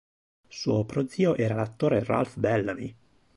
Suo 0.47 0.83
prozio 0.83 1.35
era 1.35 1.53
l'attore 1.53 2.03
Ralph 2.03 2.35
Bellamy. 2.39 2.95